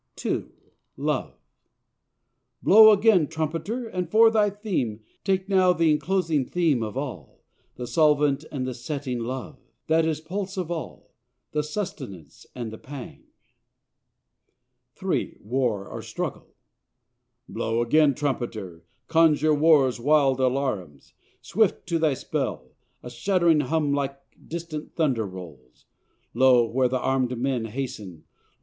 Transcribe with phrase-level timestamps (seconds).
[0.25, 0.45] [II.
[0.97, 1.35] "LOVE"]
[2.63, 3.85] "Blow again, trumpeter!
[3.87, 7.43] and for thy theme Take now the enclosing theme of all
[7.75, 11.11] the solvent and the setting; Love, that is pulse of all
[11.51, 13.25] the sustenance and the pang;"
[14.99, 15.37] [III.
[15.39, 16.47] "WAR OR STRUGGLE"]
[17.47, 21.13] "Blow again, trumpeter conjure war's wild alarums.
[21.41, 22.71] "Swift to thy spell,
[23.03, 25.85] a shuddering hum like distant thunder rolls;
[26.33, 26.65] Lo!
[26.67, 28.51] where the arm'd men hasten Lo!